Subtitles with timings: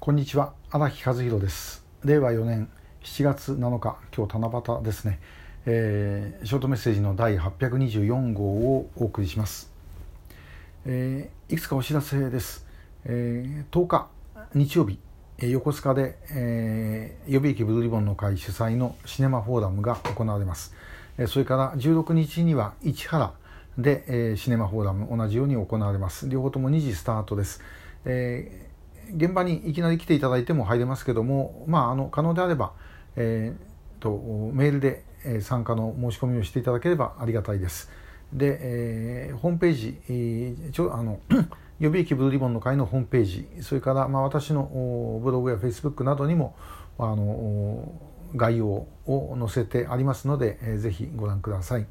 [0.00, 1.84] こんにちは荒木和弘です。
[2.04, 2.70] 令和4年
[3.02, 5.20] 7月7日今日七夕ですね、
[5.66, 9.70] えー、ショートメッセージの第824号をお送りします、
[10.86, 12.66] えー、いくつかお知らせです、
[13.04, 14.08] えー、10日
[14.54, 14.98] 日曜日
[15.36, 20.74] 横須賀で、えー、予備役ブルーリボンの会主催のシネマフォーラムが行われます、
[21.18, 23.34] えー、それから16日には市原
[23.76, 26.28] で、えー、シネマフォーラム同じように行われます。
[26.28, 27.60] 両方とも2時スタートです、
[28.06, 28.69] えー
[29.14, 32.72] 現場にいきなり来ていただいても入れますけども、まあ、あの可能であれば、
[33.16, 34.10] えーと、
[34.52, 35.04] メールで
[35.42, 37.90] 参加の申し込みをしていただければありがたいです。
[38.32, 41.20] で、えー、ホームページ、えー、ちょあの
[41.80, 46.54] 予備役ブルーリボンの会のホームページそれから、まあ、私のブログやフェイスブックなどにも
[46.98, 47.92] あの
[48.36, 51.86] 概要を載せてありますので、えー、ぜひご覧ください。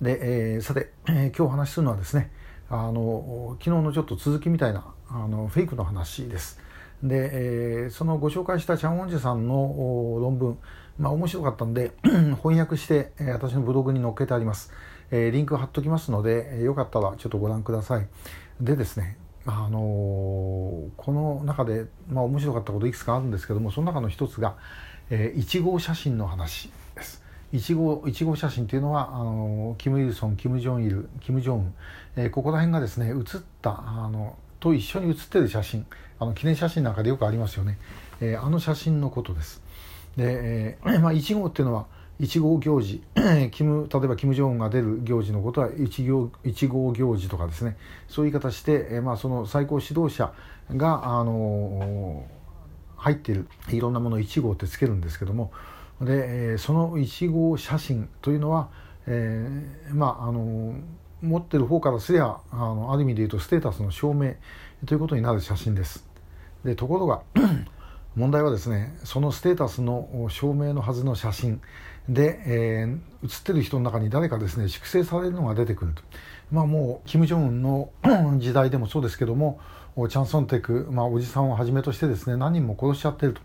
[0.00, 2.30] で、えー、さて、えー、今日お話しするのはですね
[2.70, 6.60] あの昨日のちょっと続きみたいなあのフェイクの話です。
[7.02, 10.58] で、えー、そのご紹介したチャン・ウォンジェさんの論文、
[10.98, 11.92] まあ、面白かったんで
[12.42, 14.72] 翻訳して、え、私のブログに載っけてあります、
[15.10, 18.08] えー、リンク貼っときますので、え、よかったらちょっとご覧ください。
[18.60, 24.56] でですねあの、この中で、まあ、面白かったこといくつかあるんですけどもその中の一つが、
[25.08, 26.70] え、1号写真の話。
[27.52, 31.74] 1号 ,1 号写真というのはあのキム・イルソンキム・ジョンイルキム・ジョン、
[32.16, 35.86] えー、ここら辺がですね写ったあのと一緒に写ってる写真
[36.18, 37.78] あの記念写真なんかでよくありますよね、
[38.20, 39.62] えー、あの写真のことです。
[40.16, 41.86] で、えーまあ、1号っていうのは
[42.20, 43.02] 1号行事
[43.52, 47.76] キム例えばキム・ジョンウンが出る行事のことは1号 ,1 号行事とかですね。
[48.08, 50.32] そういう言い方して、えーまあ、その最高指導者
[50.76, 55.52] が、あのー、入っているいろんなものを1号ってつけるんですけども
[56.00, 58.68] で、その1号写真というのは、
[59.06, 60.74] えー、まああの
[61.22, 64.34] 持ってる方からすりゃあのある意味で言うとステータスの証明
[64.86, 66.06] ということになる写真です。
[66.64, 67.22] でところが
[68.14, 71.60] 問題はですねそのステータスの証明のはずの写真
[72.08, 76.02] で、えー、写ってる人の中に誰かですね粛清されるのが出てくると。
[76.52, 77.90] まあもうキム・ジョンウンの
[78.38, 79.58] 時代でもそうですけども
[79.96, 83.40] チャン・ソンテク、まあ、おじさんをはじめとしてですね何人も殺しちゃってると。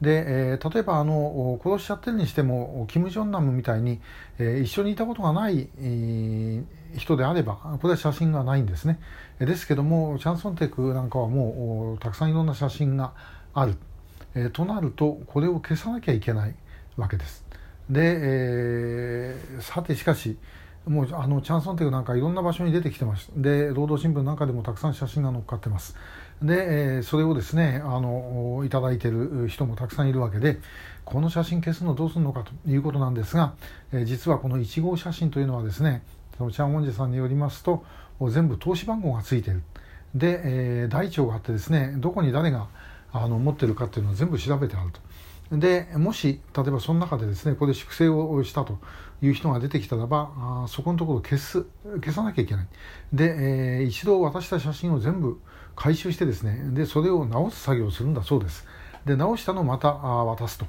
[0.00, 4.00] で、えー、例えばあの殺しちゃってるにしてもキム・ジョンナムみたいに、
[4.38, 9.00] えー、一緒にいたことがない、えー、人であればこれは写真がないんですね。
[9.38, 13.12] ですけどもチャンソンテクなんかはもうたくさんいろんな写真が
[13.54, 13.76] ある、
[14.34, 16.54] えー、となるとこれを消さなきゃいけない
[16.96, 17.44] わけです。
[17.88, 20.36] で、えー、さてしかし
[20.86, 23.30] もうあのチャンソンテクなんかいろんな場所に出てきてます。
[23.36, 25.96] で労働新聞なんかでもたくさん写真が載っかってます。
[26.42, 30.58] で、えそれをですねあのいただいてる人もたくさんいるわけで
[31.04, 33.54] この写真消すのどうするのかということなんですが、
[33.92, 36.02] え実はこの1号写真というのはですね
[36.38, 37.84] そのチャン・ウォンジェさんによりますと
[38.30, 39.62] 全部投資番号がついてる。
[40.14, 40.40] で、
[40.84, 42.68] え台帳があってですねどこに誰が
[43.12, 45.00] あの持ってるかっていうのを全部調べてあると。
[45.52, 48.78] でもし例えばその中でですねこれ粛清をしたと
[49.22, 51.64] いう人が出てきたらばあそこのところを消す
[52.00, 52.66] 消さなきゃいけない。
[53.12, 55.40] で、えー、一度渡した写真を全部
[55.76, 58.66] 回収してですねでそれを直す作業をするんだそうです。
[59.04, 60.66] で直したのをまた渡すと。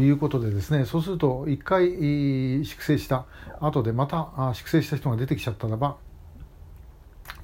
[0.00, 3.24] いうことでですねそうすると1回粛清した
[3.60, 5.96] 後でまた粛清した人が出てきちゃったらば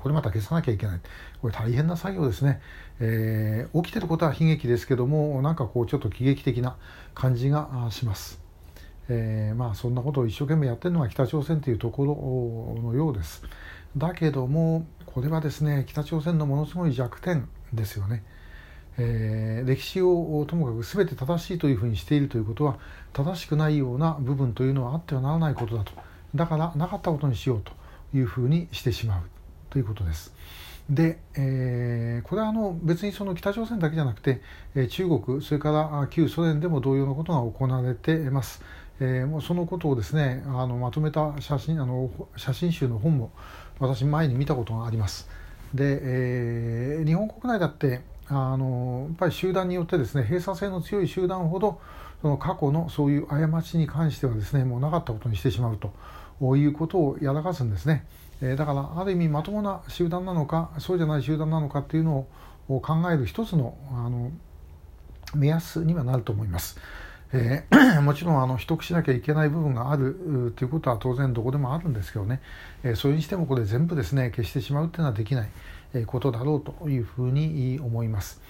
[0.02, 1.00] これまた消さなきゃいけない。
[1.40, 2.60] これ大変な作業ですね、
[2.98, 6.76] えー、起きてることは悲劇ですけどもなんかこうちょっと喜劇的な
[7.14, 8.40] 感じがします、
[9.08, 13.42] えー、まあそんなことを一生懸命やってるのが北朝鮮というところのようです。
[13.96, 18.24] だけどもこれはですね北朝鮮のものすごい弱点ですよね。
[18.98, 22.78] えー、歴史をともかく全て正しいというふうにしているということは
[23.14, 25.92] 正しくないような部分というのはあってはならないことだと。
[26.34, 27.72] だからなかったことにしようと
[28.14, 29.31] いうふうにしてしまう。
[29.72, 30.34] ということです。
[30.90, 34.42] で、えー、これはあの別にその北朝鮮だけじゃなくて、
[34.74, 38.62] え、中国それから旧ソ連でも同様のことが行われています。
[39.00, 43.32] えー、もうそのことをですねあのまとめた写真あの写真集の本も
[43.80, 45.28] 私前に見たことがあります。
[45.72, 51.80] で、えー、日本国内だってあのやっぱり集団によってですね閉鎖性の強い集団ほど
[52.20, 58.04] その過去のそういう過ちに関してはですねもうなかったことにしてしまうということをやらかすんですね。
[58.42, 62.26] え、だからある意味まともな集団なのかそうじゃない集団なのかっていうの
[62.68, 64.30] を考える一つのあの
[65.34, 66.78] 目安にはなると思います。
[67.32, 72.42] えー、 もちろんあの秘匿しなきゃいけない部分があるということは当然どこでもあるんですけどね、
[72.82, 78.40] えー、それにしてもこれ全部ですね消してしまうっていうのはできないことだろうというふうに思います。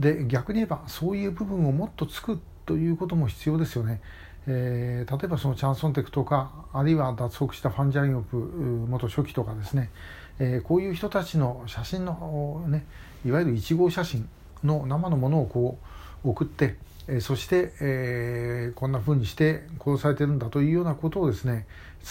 [0.00, 4.00] で逆に言えばそういう部分をもっとつくということも必要ですよね。
[4.46, 9.90] えー、例えばそのチャンソンテクとかあるいは脱北したファン・ジャンヨプ元書記とかですね、
[10.38, 12.84] えー、こういう人たちの写真の、ね、
[13.24, 14.28] いわゆる1号写真
[14.64, 15.78] の生のものをこ
[16.24, 16.76] う送って
[17.08, 21.66] えそして、えー、こんなふうにして殺されてるんだというようなことをですね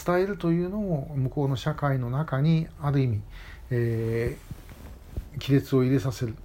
[0.06, 3.22] 伝えるというのも向こうの社会の中にある意味、
[3.72, 6.36] えー、亀裂を入れさせる。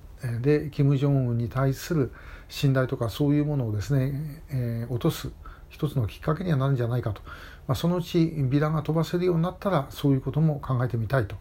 [0.41, 2.11] で金正恩に対する
[2.49, 5.31] 信頼とかそういうものをですね、えー、落とす。
[5.77, 7.21] 一つのきっかけにはなるんじゃないかと、
[7.69, 11.37] まあ、そのうちビラが飛ばせるようになったらそういうことも考えてみたいと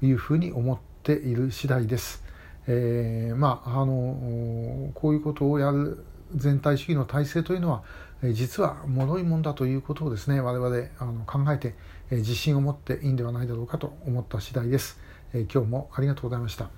[0.00, 2.22] いうふうに思っている次第です。
[2.68, 6.04] えー、まああのこういうことをやる
[6.36, 7.82] 全体主義の体制というのは
[8.32, 11.74] 実は脆いもんだということをですね我々あの考えて
[12.12, 15.00] 自信を持っていいんではないだろうかと思った次第です。
[15.32, 16.68] 今日もありがとうございました。